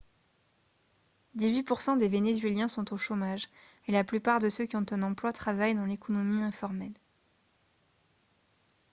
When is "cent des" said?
1.79-2.07